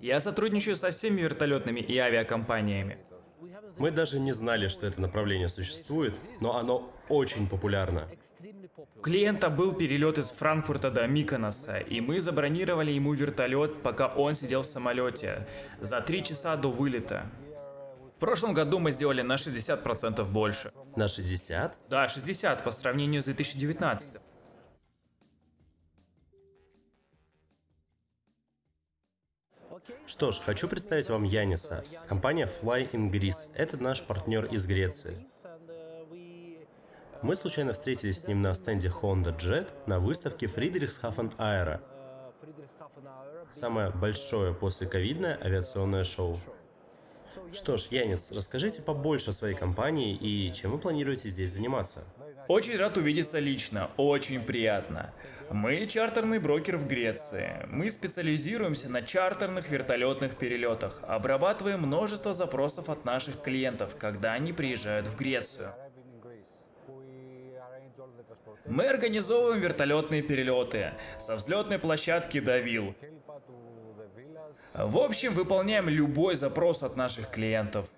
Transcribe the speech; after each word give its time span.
Я 0.00 0.20
сотрудничаю 0.20 0.76
со 0.76 0.90
всеми 0.90 1.22
вертолетными 1.22 1.80
и 1.80 1.98
авиакомпаниями. 1.98 2.98
Мы 3.78 3.90
даже 3.90 4.20
не 4.20 4.32
знали, 4.32 4.68
что 4.68 4.86
это 4.86 5.00
направление 5.00 5.48
существует, 5.48 6.14
но 6.40 6.56
оно 6.56 6.92
очень 7.08 7.48
популярно. 7.48 8.08
У 8.96 9.00
клиента 9.00 9.50
был 9.50 9.74
перелет 9.74 10.18
из 10.18 10.30
Франкфурта 10.30 10.90
до 10.90 11.06
Миконоса, 11.06 11.78
и 11.78 12.00
мы 12.00 12.20
забронировали 12.20 12.92
ему 12.92 13.12
вертолет, 13.12 13.82
пока 13.82 14.08
он 14.08 14.34
сидел 14.34 14.62
в 14.62 14.66
самолете, 14.66 15.46
за 15.80 16.00
три 16.00 16.22
часа 16.22 16.56
до 16.56 16.70
вылета. 16.70 17.26
В 18.16 18.20
прошлом 18.20 18.54
году 18.54 18.78
мы 18.78 18.92
сделали 18.92 19.22
на 19.22 19.34
60% 19.34 20.24
больше. 20.24 20.72
На 20.96 21.08
60? 21.08 21.76
Да, 21.90 22.08
60 22.08 22.62
по 22.64 22.70
сравнению 22.70 23.22
с 23.22 23.24
2019. 23.26 24.14
Что 30.06 30.32
ж, 30.32 30.40
хочу 30.40 30.68
представить 30.68 31.08
вам 31.08 31.24
Яниса. 31.24 31.84
Компания 32.08 32.50
Fly 32.62 32.90
in 32.92 33.10
Greece. 33.10 33.48
Это 33.54 33.76
наш 33.76 34.02
партнер 34.02 34.46
из 34.46 34.66
Греции. 34.66 35.26
Мы 37.22 37.36
случайно 37.36 37.72
встретились 37.72 38.20
с 38.20 38.26
ним 38.26 38.42
на 38.42 38.52
стенде 38.54 38.88
Honda 38.88 39.36
Jet 39.36 39.68
на 39.86 39.98
выставке 39.98 40.46
Friedrichshafen 40.46 41.34
Aero. 41.38 41.80
Самое 43.50 43.90
большое 43.90 44.52
после 44.54 44.86
ковидное 44.86 45.38
авиационное 45.42 46.04
шоу. 46.04 46.36
Что 47.52 47.76
ж, 47.76 47.86
Янис, 47.90 48.30
расскажите 48.30 48.82
побольше 48.82 49.30
о 49.30 49.32
своей 49.32 49.54
компании 49.54 50.14
и 50.14 50.52
чем 50.52 50.72
вы 50.72 50.78
планируете 50.78 51.28
здесь 51.28 51.52
заниматься. 51.52 52.04
Очень 52.48 52.76
рад 52.76 52.96
увидеться 52.98 53.38
лично, 53.38 53.90
очень 53.96 54.40
приятно. 54.40 55.12
Мы 55.50 55.86
чартерный 55.86 56.38
брокер 56.38 56.76
в 56.76 56.86
Греции. 56.86 57.66
Мы 57.70 57.90
специализируемся 57.90 58.90
на 58.90 59.02
чартерных 59.02 59.70
вертолетных 59.70 60.36
перелетах, 60.36 61.00
обрабатываем 61.02 61.80
множество 61.80 62.32
запросов 62.32 62.90
от 62.90 63.04
наших 63.04 63.40
клиентов, 63.40 63.96
когда 63.98 64.32
они 64.32 64.52
приезжают 64.52 65.06
в 65.06 65.16
Грецию. 65.16 65.72
Мы 68.66 68.86
организовываем 68.86 69.60
вертолетные 69.60 70.22
перелеты 70.22 70.92
со 71.18 71.36
взлетной 71.36 71.78
площадки 71.78 72.40
до 72.40 72.58
вилл. 72.58 72.94
В 74.74 74.98
общем, 74.98 75.34
выполняем 75.34 75.88
любой 75.88 76.36
запрос 76.36 76.82
от 76.82 76.96
наших 76.96 77.30
клиентов. 77.30 77.88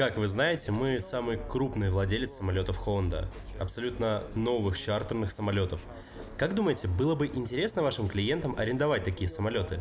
Как 0.00 0.16
вы 0.16 0.28
знаете, 0.28 0.72
мы 0.72 0.98
самый 0.98 1.36
крупный 1.36 1.90
владелец 1.90 2.30
самолетов 2.30 2.80
Honda. 2.86 3.26
Абсолютно 3.58 4.24
новых 4.34 4.78
чартерных 4.78 5.30
самолетов. 5.30 5.82
Как 6.38 6.54
думаете, 6.54 6.88
было 6.88 7.14
бы 7.14 7.26
интересно 7.26 7.82
вашим 7.82 8.08
клиентам 8.08 8.56
арендовать 8.56 9.04
такие 9.04 9.28
самолеты? 9.28 9.78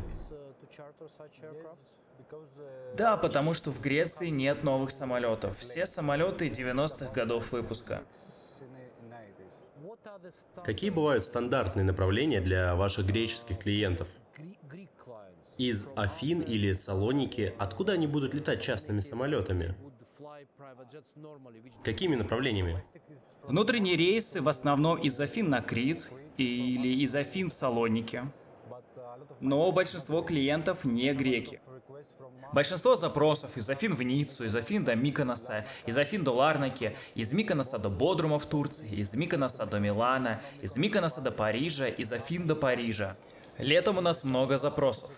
Да, 2.97 3.15
потому 3.15 3.53
что 3.53 3.71
в 3.71 3.79
Греции 3.79 4.27
нет 4.27 4.61
новых 4.65 4.91
самолетов. 4.91 5.57
Все 5.57 5.85
самолеты 5.85 6.49
90-х 6.49 7.13
годов 7.13 7.53
выпуска. 7.53 8.01
Какие 10.65 10.89
бывают 10.89 11.23
стандартные 11.23 11.85
направления 11.85 12.41
для 12.41 12.75
ваших 12.75 13.05
греческих 13.05 13.59
клиентов? 13.59 14.09
Из 15.57 15.85
Афин 15.95 16.41
или 16.41 16.73
Салоники, 16.73 17.53
откуда 17.57 17.93
они 17.93 18.07
будут 18.07 18.33
летать 18.33 18.61
частными 18.61 18.99
самолетами? 18.99 19.75
Какими 21.83 22.15
направлениями? 22.15 22.83
Внутренние 23.43 23.95
рейсы 23.95 24.41
в 24.41 24.47
основном 24.47 24.97
из 24.97 25.19
Афин 25.19 25.49
на 25.49 25.61
Крит 25.61 26.11
или 26.37 27.01
из 27.03 27.15
Афин 27.15 27.49
в 27.49 27.53
Салоники. 27.53 28.23
Но 29.39 29.71
большинство 29.71 30.21
клиентов 30.21 30.85
не 30.85 31.13
греки. 31.13 31.61
Большинство 32.51 32.95
запросов 32.95 33.57
из 33.57 33.69
Афин 33.69 33.95
в 33.95 34.01
Ниццу, 34.01 34.45
из 34.45 34.55
Афин 34.55 34.83
до 34.83 34.95
Миконоса, 34.95 35.65
из 35.85 35.97
Афин 35.97 36.23
до 36.23 36.31
Ларнаки, 36.31 36.95
из 37.13 37.31
Миконоса 37.31 37.77
до 37.77 37.89
Бодрума 37.89 38.39
в 38.39 38.45
Турции, 38.45 38.89
из 38.95 39.13
Миконоса 39.13 39.65
до 39.65 39.79
Милана, 39.79 40.41
из 40.61 40.75
Миконоса 40.75 41.21
до 41.21 41.31
Парижа, 41.31 41.87
из 41.87 42.11
Афин 42.11 42.47
до 42.47 42.55
Парижа. 42.55 43.15
Летом 43.58 43.97
у 43.97 44.02
нас 44.02 44.23
много 44.23 44.58
запросов. 44.58 45.11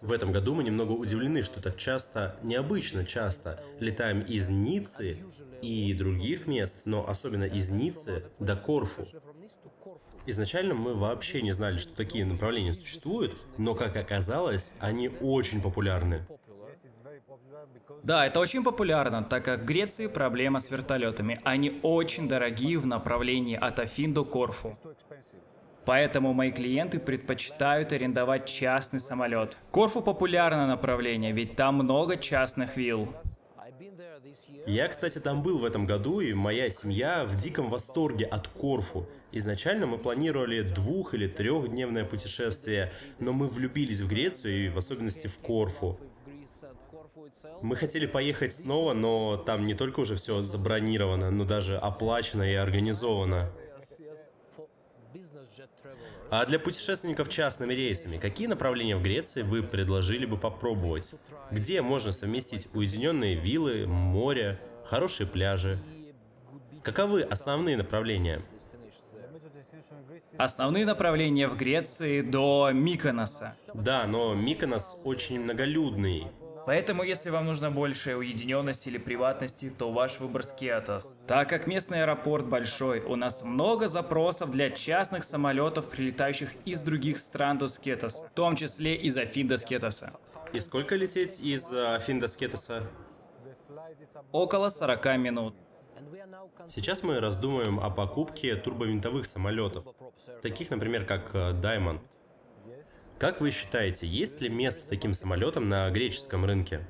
В 0.00 0.12
этом 0.12 0.32
году 0.32 0.54
мы 0.54 0.62
немного 0.64 0.92
удивлены, 0.92 1.42
что 1.42 1.60
так 1.60 1.76
часто, 1.76 2.36
необычно 2.42 3.04
часто, 3.04 3.62
летаем 3.80 4.20
из 4.20 4.48
Ниццы 4.48 5.18
и 5.62 5.92
других 5.94 6.46
мест, 6.46 6.82
но 6.84 7.08
особенно 7.08 7.44
из 7.44 7.70
Ниццы 7.70 8.24
до 8.38 8.56
Корфу. 8.56 9.06
Изначально 10.26 10.74
мы 10.74 10.94
вообще 10.94 11.40
не 11.40 11.52
знали, 11.52 11.78
что 11.78 11.94
такие 11.94 12.24
направления 12.24 12.74
существуют, 12.74 13.38
но, 13.56 13.74
как 13.74 13.96
оказалось, 13.96 14.72
они 14.78 15.08
очень 15.08 15.62
популярны. 15.62 16.26
Да, 18.02 18.26
это 18.26 18.38
очень 18.38 18.62
популярно, 18.62 19.24
так 19.24 19.44
как 19.44 19.62
в 19.62 19.64
Греции 19.64 20.06
проблема 20.06 20.60
с 20.60 20.70
вертолетами. 20.70 21.40
Они 21.44 21.80
очень 21.82 22.28
дорогие 22.28 22.78
в 22.78 22.86
направлении 22.86 23.56
от 23.56 23.78
Афин 23.78 24.14
до 24.14 24.24
Корфу. 24.24 24.78
Поэтому 25.88 26.34
мои 26.34 26.52
клиенты 26.52 26.98
предпочитают 26.98 27.92
арендовать 27.92 28.44
частный 28.44 29.00
самолет. 29.00 29.56
Корфу 29.70 30.02
популярное 30.02 30.66
направление, 30.66 31.32
ведь 31.32 31.56
там 31.56 31.76
много 31.76 32.18
частных 32.18 32.76
вилл. 32.76 33.14
Я, 34.66 34.88
кстати, 34.88 35.18
там 35.18 35.42
был 35.42 35.60
в 35.60 35.64
этом 35.64 35.86
году, 35.86 36.20
и 36.20 36.34
моя 36.34 36.68
семья 36.68 37.24
в 37.24 37.36
диком 37.36 37.70
восторге 37.70 38.26
от 38.26 38.48
Корфу. 38.48 39.08
Изначально 39.32 39.86
мы 39.86 39.96
планировали 39.96 40.60
двух- 40.60 41.14
или 41.14 41.26
трехдневное 41.26 42.04
путешествие, 42.04 42.92
но 43.18 43.32
мы 43.32 43.46
влюбились 43.46 44.02
в 44.02 44.08
Грецию 44.10 44.66
и 44.66 44.68
в 44.68 44.76
особенности 44.76 45.26
в 45.26 45.38
Корфу. 45.38 45.98
Мы 47.62 47.76
хотели 47.76 48.04
поехать 48.04 48.52
снова, 48.52 48.92
но 48.92 49.38
там 49.38 49.64
не 49.64 49.72
только 49.72 50.00
уже 50.00 50.16
все 50.16 50.42
забронировано, 50.42 51.30
но 51.30 51.46
даже 51.46 51.78
оплачено 51.78 52.42
и 52.42 52.54
организовано. 52.54 53.50
А 56.30 56.44
для 56.44 56.58
путешественников 56.58 57.28
частными 57.28 57.72
рейсами, 57.72 58.18
какие 58.18 58.46
направления 58.46 58.96
в 58.96 59.02
Греции 59.02 59.42
вы 59.42 59.62
предложили 59.62 60.26
бы 60.26 60.36
попробовать? 60.36 61.14
Где 61.50 61.80
можно 61.80 62.12
совместить 62.12 62.68
уединенные 62.74 63.34
виллы, 63.34 63.86
море, 63.86 64.60
хорошие 64.84 65.26
пляжи? 65.26 65.78
Каковы 66.82 67.22
основные 67.22 67.76
направления? 67.76 68.40
Основные 70.36 70.86
направления 70.86 71.48
в 71.48 71.56
Греции 71.56 72.20
до 72.20 72.70
Миконоса. 72.72 73.56
Да, 73.74 74.06
но 74.06 74.34
Миконос 74.34 75.00
очень 75.04 75.40
многолюдный. 75.40 76.28
Поэтому, 76.68 77.02
если 77.02 77.30
вам 77.30 77.46
нужна 77.46 77.70
большая 77.70 78.16
уединенность 78.16 78.86
или 78.86 78.98
приватности, 78.98 79.70
то 79.70 79.90
ваш 79.90 80.20
выбор 80.20 80.42
Скиатос. 80.42 81.16
Так 81.26 81.48
как 81.48 81.66
местный 81.66 82.02
аэропорт 82.02 82.44
большой, 82.44 83.00
у 83.00 83.16
нас 83.16 83.42
много 83.42 83.88
запросов 83.88 84.50
для 84.50 84.68
частных 84.68 85.24
самолетов, 85.24 85.88
прилетающих 85.88 86.50
из 86.66 86.82
других 86.82 87.16
стран 87.20 87.56
до 87.56 87.68
Скетос, 87.68 88.20
в 88.20 88.34
том 88.34 88.54
числе 88.54 88.96
из 88.96 89.16
Афин 89.16 89.48
до 89.48 89.56
Скетоса. 89.56 90.12
И 90.52 90.60
сколько 90.60 90.94
лететь 90.94 91.40
из 91.40 91.72
э, 91.72 91.94
Афин 91.94 92.18
до 92.18 92.28
Скетоса? 92.28 92.82
Около 94.30 94.68
40 94.68 95.06
минут. 95.16 95.54
Сейчас 96.68 97.02
мы 97.02 97.18
раздумываем 97.18 97.80
о 97.80 97.88
покупке 97.88 98.56
турбовинтовых 98.56 99.24
самолетов, 99.24 99.86
таких, 100.42 100.68
например, 100.68 101.06
как 101.06 101.34
э, 101.34 101.52
Diamond. 101.52 102.00
Как 103.18 103.40
вы 103.40 103.50
считаете, 103.50 104.06
есть 104.06 104.40
ли 104.40 104.48
место 104.48 104.88
таким 104.88 105.12
самолетам 105.12 105.68
на 105.68 105.90
греческом 105.90 106.44
рынке? 106.44 106.86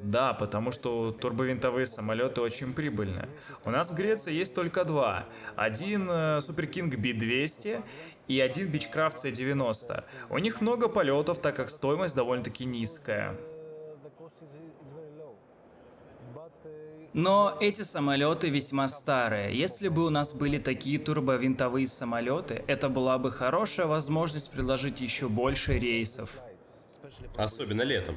Да, 0.00 0.32
потому 0.32 0.72
что 0.72 1.12
турбовинтовые 1.12 1.84
самолеты 1.84 2.40
очень 2.40 2.72
прибыльны. 2.72 3.28
У 3.64 3.70
нас 3.70 3.90
в 3.90 3.94
Греции 3.94 4.32
есть 4.32 4.54
только 4.54 4.84
два. 4.84 5.26
Один 5.56 6.08
Super 6.08 6.70
King 6.70 6.90
B200 6.90 7.82
и 8.28 8.40
один 8.40 8.70
Beechcraft 8.70 9.16
C90. 9.24 10.04
У 10.30 10.38
них 10.38 10.62
много 10.62 10.88
полетов, 10.88 11.40
так 11.40 11.56
как 11.56 11.68
стоимость 11.68 12.14
довольно-таки 12.14 12.64
низкая. 12.64 13.36
Но 17.14 17.56
эти 17.60 17.82
самолеты 17.82 18.50
весьма 18.50 18.88
старые. 18.88 19.56
Если 19.56 19.88
бы 19.88 20.04
у 20.04 20.10
нас 20.10 20.34
были 20.34 20.58
такие 20.58 20.98
турбовинтовые 20.98 21.86
самолеты, 21.86 22.62
это 22.66 22.88
была 22.88 23.18
бы 23.18 23.32
хорошая 23.32 23.86
возможность 23.86 24.50
предложить 24.50 25.00
еще 25.00 25.28
больше 25.28 25.78
рейсов. 25.78 26.40
Особенно 27.36 27.82
летом. 27.82 28.16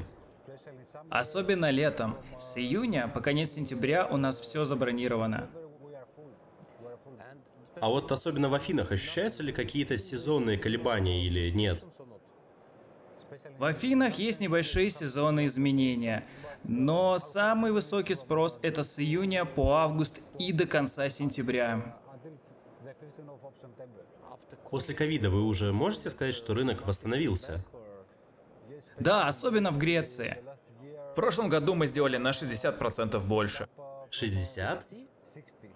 Особенно 1.09 1.69
летом. 1.69 2.17
С 2.39 2.57
июня 2.57 3.07
по 3.07 3.21
конец 3.21 3.51
сентября 3.51 4.07
у 4.07 4.17
нас 4.17 4.39
все 4.39 4.65
забронировано. 4.65 5.49
А 7.79 7.89
вот 7.89 8.11
особенно 8.11 8.49
в 8.49 8.53
Афинах 8.53 8.91
ощущаются 8.91 9.41
ли 9.41 9.51
какие-то 9.51 9.97
сезонные 9.97 10.57
колебания 10.57 11.25
или 11.25 11.49
нет? 11.49 11.83
В 13.57 13.63
Афинах 13.63 14.15
есть 14.19 14.39
небольшие 14.39 14.89
сезонные 14.89 15.47
изменения, 15.47 16.25
но 16.63 17.17
самый 17.17 17.71
высокий 17.71 18.15
спрос 18.15 18.59
это 18.61 18.83
с 18.83 18.99
июня 18.99 19.45
по 19.45 19.77
август 19.77 20.21
и 20.39 20.51
до 20.51 20.65
конца 20.67 21.09
сентября. 21.09 21.97
После 24.69 24.95
ковида 24.95 25.29
вы 25.29 25.43
уже 25.43 25.73
можете 25.73 26.09
сказать, 26.09 26.33
что 26.33 26.53
рынок 26.53 26.85
восстановился? 26.87 27.63
Да, 28.99 29.27
особенно 29.27 29.71
в 29.71 29.77
Греции. 29.77 30.37
В 31.11 31.15
прошлом 31.15 31.49
году 31.49 31.75
мы 31.75 31.87
сделали 31.87 32.17
на 32.17 32.29
60% 32.29 33.19
больше. 33.19 33.67
60? 34.11 34.85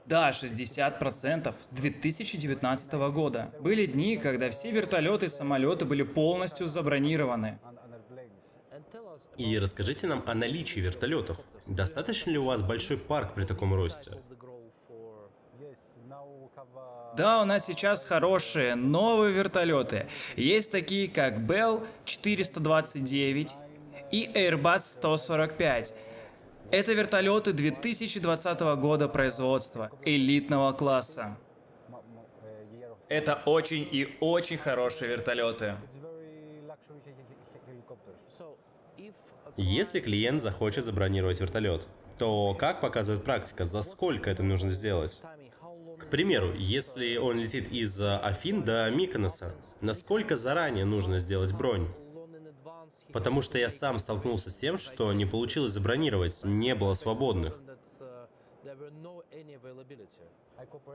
Да, 0.06 0.30
60% 0.30 1.56
с 1.60 1.70
2019 1.70 2.94
года. 3.12 3.52
Были 3.60 3.86
дни, 3.86 4.18
когда 4.18 4.50
все 4.52 4.72
вертолеты 4.72 5.26
и 5.26 5.30
самолеты 5.30 5.86
были 5.86 6.04
полностью 6.04 6.68
забронированы. 6.68 7.60
И 9.38 9.58
расскажите 9.60 10.08
нам 10.08 10.24
о 10.26 10.34
наличии 10.34 10.80
вертолетов. 10.80 11.38
Достаточно 11.68 12.32
ли 12.32 12.38
у 12.38 12.46
вас 12.46 12.62
большой 12.62 12.98
парк 12.98 13.34
при 13.34 13.46
таком 13.46 13.74
росте? 13.74 14.12
Да, 17.18 17.42
у 17.42 17.46
нас 17.46 17.66
сейчас 17.66 18.06
хорошие 18.06 18.76
новые 18.76 19.34
вертолеты. 19.34 20.08
Есть 20.36 20.72
такие, 20.72 21.08
как 21.08 21.40
Bell 21.40 21.86
429 22.06 23.56
и 24.12 24.30
Airbus 24.34 24.80
145. 24.80 25.94
Это 26.72 26.94
вертолеты 26.94 27.54
2020 27.54 28.60
года 28.80 29.08
производства, 29.08 29.92
элитного 30.04 30.74
класса. 30.74 31.38
Это 33.08 33.36
очень 33.46 33.88
и 33.92 34.18
очень 34.20 34.58
хорошие 34.58 35.12
вертолеты. 35.12 35.76
Если 39.58 40.02
клиент 40.02 40.42
захочет 40.42 40.84
забронировать 40.84 41.40
вертолет, 41.40 41.88
то 42.18 42.54
как 42.56 42.82
показывает 42.82 43.24
практика, 43.24 43.66
за 43.66 43.82
сколько 43.82 44.30
это 44.30 44.44
нужно 44.44 44.72
сделать? 44.72 45.22
К 45.98 46.08
примеру, 46.08 46.54
если 46.54 47.16
он 47.16 47.40
летит 47.40 47.72
из 47.72 48.00
Афин 48.02 48.64
до 48.64 48.90
Миконоса, 48.90 49.56
насколько 49.82 50.36
заранее 50.36 50.84
нужно 50.84 51.20
сделать 51.20 51.54
бронь? 51.54 51.88
Потому 53.14 53.42
что 53.42 53.58
я 53.58 53.70
сам 53.70 53.98
столкнулся 53.98 54.50
с 54.50 54.58
тем, 54.58 54.78
что 54.78 55.14
не 55.14 55.26
получилось 55.26 55.72
забронировать, 55.72 56.42
не 56.44 56.76
было 56.76 56.94
свободных. 56.94 57.58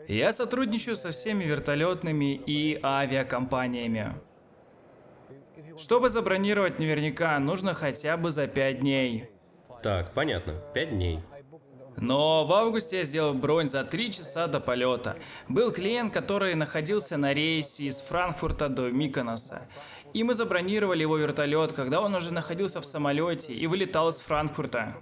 Я 0.06 0.32
сотрудничаю 0.32 0.96
со 0.96 1.12
всеми 1.12 1.44
вертолетными 1.44 2.34
и 2.34 2.78
авиакомпаниями. 2.82 4.20
Чтобы 5.78 6.08
забронировать 6.08 6.78
наверняка, 6.78 7.38
нужно 7.38 7.74
хотя 7.74 8.16
бы 8.16 8.30
за 8.30 8.46
5 8.46 8.80
дней. 8.80 9.30
Так, 9.82 10.12
понятно. 10.12 10.54
5 10.74 10.90
дней. 10.90 11.20
Но 11.96 12.46
в 12.46 12.52
августе 12.52 12.98
я 12.98 13.04
сделал 13.04 13.34
бронь 13.34 13.66
за 13.66 13.84
3 13.84 14.12
часа 14.12 14.46
до 14.46 14.60
полета. 14.60 15.16
Был 15.48 15.72
клиент, 15.72 16.12
который 16.12 16.54
находился 16.54 17.16
на 17.16 17.34
рейсе 17.34 17.84
из 17.84 18.00
Франкфурта 18.00 18.68
до 18.68 18.90
Миконоса. 18.90 19.68
И 20.14 20.24
мы 20.24 20.34
забронировали 20.34 21.02
его 21.02 21.16
вертолет, 21.16 21.72
когда 21.72 22.00
он 22.00 22.14
уже 22.14 22.32
находился 22.32 22.80
в 22.80 22.84
самолете 22.84 23.52
и 23.52 23.66
вылетал 23.66 24.08
из 24.08 24.18
Франкфурта. 24.18 24.96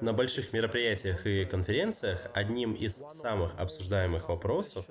На 0.00 0.12
больших 0.12 0.52
мероприятиях 0.52 1.26
и 1.26 1.44
конференциях 1.44 2.20
одним 2.34 2.74
из 2.74 2.96
самых 2.96 3.58
обсуждаемых 3.58 4.28
вопросов 4.28 4.86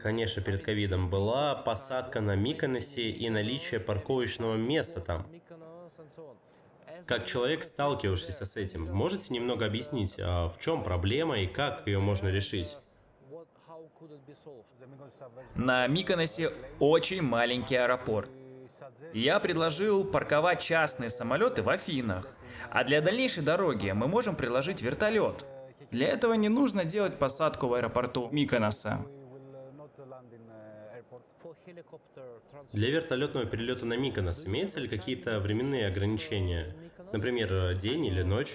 конечно, 0.00 0.42
перед 0.42 0.62
ковидом, 0.62 1.10
была 1.10 1.54
посадка 1.54 2.20
на 2.20 2.36
Миконосе 2.36 3.10
и 3.10 3.28
наличие 3.30 3.80
парковочного 3.80 4.56
места 4.56 5.00
там. 5.00 5.26
Как 7.06 7.24
человек, 7.26 7.62
сталкивавшийся 7.62 8.46
с 8.46 8.56
этим, 8.56 8.92
можете 8.92 9.32
немного 9.32 9.64
объяснить, 9.66 10.16
а 10.18 10.48
в 10.48 10.58
чем 10.58 10.82
проблема 10.82 11.38
и 11.38 11.46
как 11.46 11.86
ее 11.86 12.00
можно 12.00 12.28
решить? 12.28 12.76
На 15.54 15.86
Миконосе 15.86 16.52
очень 16.80 17.22
маленький 17.22 17.76
аэропорт. 17.76 18.30
Я 19.12 19.40
предложил 19.40 20.04
парковать 20.04 20.60
частные 20.60 21.10
самолеты 21.10 21.62
в 21.62 21.68
Афинах, 21.68 22.26
а 22.70 22.84
для 22.84 23.00
дальнейшей 23.00 23.42
дороги 23.42 23.90
мы 23.90 24.08
можем 24.08 24.36
предложить 24.36 24.82
вертолет. 24.82 25.44
Для 25.90 26.08
этого 26.08 26.34
не 26.34 26.48
нужно 26.48 26.84
делать 26.84 27.18
посадку 27.18 27.68
в 27.68 27.74
аэропорту 27.74 28.28
Миконоса. 28.30 29.06
Для 32.72 32.90
вертолетного 32.90 33.46
перелета 33.46 33.86
на 33.86 33.96
Миконос 33.96 34.46
имеются 34.46 34.80
ли 34.80 34.88
какие-то 34.88 35.40
временные 35.40 35.86
ограничения? 35.86 36.74
Например, 37.12 37.74
день 37.76 38.06
или 38.06 38.22
ночь? 38.22 38.52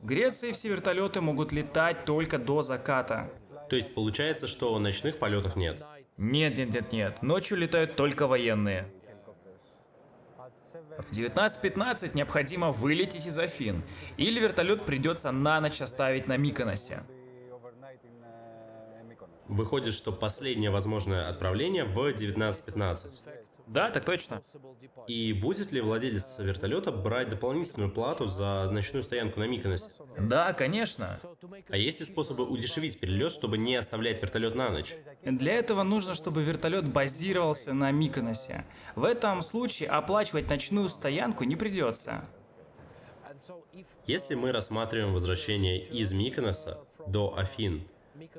В 0.00 0.06
Греции 0.06 0.52
все 0.52 0.68
вертолеты 0.68 1.20
могут 1.20 1.52
летать 1.52 2.04
только 2.04 2.38
до 2.38 2.62
заката. 2.62 3.30
То 3.70 3.76
есть 3.76 3.94
получается, 3.94 4.46
что 4.46 4.78
ночных 4.78 5.18
полетов 5.18 5.56
нет? 5.56 5.82
Нет, 6.16 6.58
нет, 6.58 6.74
нет, 6.74 6.92
нет. 6.92 7.22
Ночью 7.22 7.56
летают 7.56 7.96
только 7.96 8.26
военные. 8.26 8.86
В 10.98 11.10
19.15 11.10 12.10
необходимо 12.14 12.70
вылететь 12.70 13.26
из 13.26 13.38
Афин, 13.38 13.82
или 14.16 14.38
вертолет 14.38 14.84
придется 14.84 15.32
на 15.32 15.60
ночь 15.60 15.80
оставить 15.80 16.28
на 16.28 16.36
Миконосе. 16.36 17.02
Выходит, 19.48 19.94
что 19.94 20.12
последнее 20.12 20.70
возможное 20.70 21.28
отправление 21.28 21.84
в 21.84 21.98
19.15. 21.98 23.20
Да, 23.66 23.90
так 23.90 24.04
точно. 24.04 24.42
И 25.06 25.32
будет 25.32 25.72
ли 25.72 25.80
владелец 25.80 26.38
вертолета 26.38 26.92
брать 26.92 27.30
дополнительную 27.30 27.90
плату 27.90 28.26
за 28.26 28.68
ночную 28.70 29.02
стоянку 29.02 29.40
на 29.40 29.44
Миконосе? 29.44 29.88
Да, 30.18 30.52
конечно. 30.52 31.18
А 31.68 31.76
есть 31.76 32.00
ли 32.00 32.06
способы 32.06 32.44
удешевить 32.44 33.00
перелет, 33.00 33.32
чтобы 33.32 33.56
не 33.56 33.76
оставлять 33.76 34.20
вертолет 34.20 34.54
на 34.54 34.70
ночь? 34.70 34.94
Для 35.22 35.54
этого 35.54 35.82
нужно, 35.82 36.14
чтобы 36.14 36.42
вертолет 36.42 36.86
базировался 36.86 37.72
на 37.72 37.90
Миконосе. 37.90 38.66
В 38.96 39.04
этом 39.04 39.40
случае 39.42 39.88
оплачивать 39.88 40.50
ночную 40.50 40.88
стоянку 40.88 41.44
не 41.44 41.56
придется. 41.56 42.24
Если 44.06 44.34
мы 44.34 44.52
рассматриваем 44.52 45.14
возвращение 45.14 45.78
из 45.78 46.12
Миконоса 46.12 46.84
до 47.06 47.36
Афин, 47.36 47.88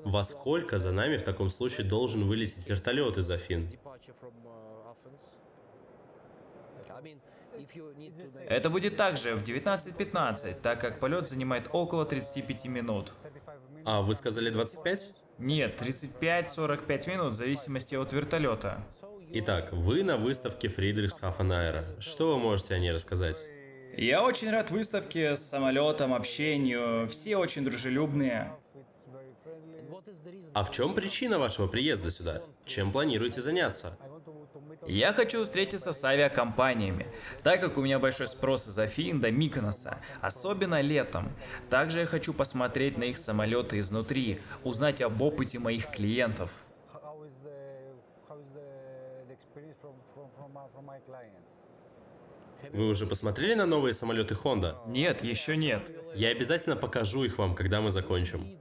во 0.04 0.24
сколько 0.24 0.78
за 0.78 0.92
нами 0.92 1.18
в 1.18 1.24
таком 1.24 1.50
случае 1.50 1.88
должен 1.88 2.28
вылететь 2.28 2.68
вертолет 2.68 3.18
из 3.18 3.30
Афин? 3.30 3.70
Это 8.48 8.70
будет 8.70 8.98
также 8.98 9.36
в 9.36 9.44
19.15, 9.44 10.62
так 10.62 10.80
как 10.80 11.00
полет 11.00 11.28
занимает 11.28 11.70
около 11.72 12.06
35 12.06 12.66
минут. 12.66 13.14
А 13.86 14.02
вы 14.02 14.14
сказали 14.16 14.50
25? 14.50 15.14
Нет, 15.38 15.82
35-45 15.82 17.10
минут 17.10 17.34
в 17.34 17.36
зависимости 17.36 17.96
от 17.96 18.14
вертолета. 18.14 18.84
Итак, 19.32 19.74
вы 19.74 20.04
на 20.04 20.18
выставке 20.18 20.70
Фридрихсхафен 20.70 21.52
Аэро. 21.52 21.86
Что 22.00 22.34
вы 22.34 22.40
можете 22.40 22.74
о 22.74 22.80
ней 22.80 22.92
рассказать? 22.92 23.44
Я 23.98 24.24
очень 24.24 24.50
рад 24.50 24.72
выставке, 24.72 25.36
с 25.36 25.42
самолетом, 25.42 26.14
общению. 26.14 27.08
Все 27.08 27.38
очень 27.38 27.64
дружелюбные. 27.64 28.52
А 30.56 30.64
в 30.64 30.72
чем 30.72 30.94
причина 30.94 31.38
вашего 31.38 31.68
приезда 31.68 32.10
сюда? 32.10 32.42
Чем 32.66 32.94
планируете 32.94 33.42
заняться? 33.42 33.98
Я 34.88 35.12
хочу 35.12 35.44
встретиться 35.44 35.92
с 35.92 36.02
авиакомпаниями, 36.02 37.08
так 37.44 37.60
как 37.60 37.78
у 37.78 37.82
меня 37.82 38.00
большой 38.00 38.28
спрос 38.28 38.70
из 38.70 38.80
Афин 38.80 39.20
до 39.20 39.32
Миконоса, 39.32 39.98
особенно 40.22 40.80
летом. 40.80 41.34
Также 41.70 42.00
я 42.00 42.06
хочу 42.06 42.34
посмотреть 42.34 42.98
на 42.98 43.04
их 43.04 43.18
самолеты 43.18 43.80
изнутри, 43.80 44.40
узнать 44.64 45.02
об 45.02 45.22
опыте 45.22 45.60
моих 45.60 45.92
клиентов. 45.92 46.50
Вы 52.72 52.88
уже 52.88 53.06
посмотрели 53.08 53.56
на 53.56 53.66
новые 53.66 53.94
самолеты 53.94 54.36
Honda? 54.36 54.78
Нет, 54.88 55.22
еще 55.22 55.58
нет. 55.58 55.92
Я 56.16 56.30
обязательно 56.30 56.78
покажу 56.78 57.26
их 57.26 57.38
вам, 57.40 57.56
когда 57.56 57.82
мы 57.82 57.92
закончим. 57.92 58.58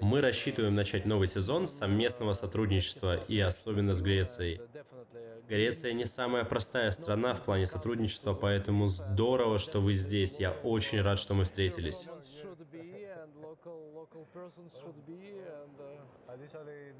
Мы 0.00 0.20
рассчитываем 0.20 0.74
начать 0.74 1.04
новый 1.04 1.28
сезон 1.28 1.68
с 1.68 1.72
совместного 1.72 2.32
сотрудничества 2.32 3.16
и 3.16 3.38
особенно 3.38 3.94
с 3.94 4.02
Грецией. 4.02 4.60
Греция 5.48 5.92
не 5.92 6.06
самая 6.06 6.44
простая 6.44 6.90
страна 6.90 7.34
в 7.34 7.42
плане 7.42 7.66
сотрудничества, 7.66 8.34
поэтому 8.34 8.88
здорово, 8.88 9.58
что 9.58 9.80
вы 9.80 9.94
здесь. 9.94 10.36
Я 10.38 10.52
очень 10.52 11.00
рад, 11.02 11.18
что 11.18 11.34
мы 11.34 11.44
встретились. 11.44 12.08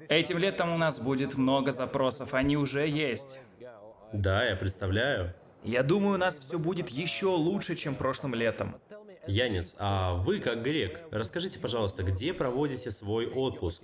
Этим 0.09 0.37
летом 0.37 0.73
у 0.73 0.77
нас 0.77 0.99
будет 0.99 1.35
много 1.35 1.71
запросов, 1.71 2.33
они 2.33 2.57
уже 2.57 2.87
есть. 2.87 3.39
Да, 4.13 4.45
я 4.45 4.55
представляю. 4.55 5.33
Я 5.63 5.83
думаю, 5.83 6.15
у 6.15 6.17
нас 6.17 6.39
все 6.39 6.59
будет 6.59 6.89
еще 6.89 7.27
лучше, 7.27 7.75
чем 7.75 7.95
прошлым 7.95 8.35
летом. 8.35 8.75
Янис, 9.27 9.75
а 9.79 10.15
вы 10.15 10.39
как 10.39 10.63
грек, 10.63 10.99
расскажите, 11.11 11.59
пожалуйста, 11.59 12.03
где 12.03 12.33
проводите 12.33 12.91
свой 12.91 13.27
отпуск? 13.27 13.83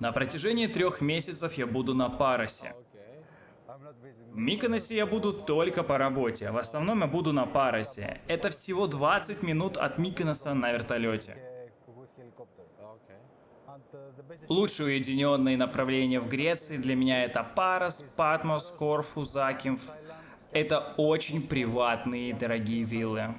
На 0.00 0.12
протяжении 0.12 0.66
трех 0.66 1.00
месяцев 1.00 1.54
я 1.54 1.66
буду 1.66 1.94
на 1.94 2.08
Паросе. 2.08 2.74
В 4.32 4.36
Миконосе 4.36 4.96
я 4.96 5.06
буду 5.06 5.32
только 5.32 5.82
по 5.82 5.98
работе. 5.98 6.50
В 6.50 6.58
основном 6.58 7.00
я 7.00 7.06
буду 7.06 7.32
на 7.32 7.46
Паросе. 7.46 8.20
Это 8.28 8.50
всего 8.50 8.86
20 8.86 9.42
минут 9.42 9.76
от 9.76 9.98
Миконоса 9.98 10.54
на 10.54 10.72
вертолете. 10.72 11.36
Лучшие 14.48 14.86
уединенные 14.86 15.56
направления 15.56 16.20
в 16.20 16.28
Греции 16.28 16.76
для 16.76 16.94
меня 16.94 17.24
это 17.24 17.42
Парос, 17.42 18.04
Патмос, 18.16 18.72
Корфу, 18.78 19.24
Закимф. 19.24 19.90
Это 20.52 20.94
очень 20.96 21.46
приватные 21.46 22.34
дорогие 22.34 22.84
виллы. 22.84 23.34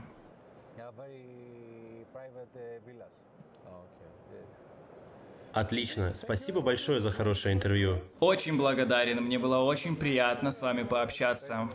Отлично. 5.51 6.13
Спасибо 6.13 6.61
большое 6.61 6.99
за 6.99 7.11
хорошее 7.11 7.55
интервью. 7.55 8.01
Очень 8.19 8.57
благодарен, 8.57 9.21
мне 9.23 9.39
было 9.39 9.57
очень 9.57 9.95
приятно 9.95 10.51
с 10.51 10.61
вами 10.61 10.83
пообщаться. 10.83 11.69